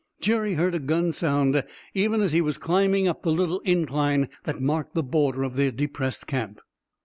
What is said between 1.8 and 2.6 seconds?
even as he was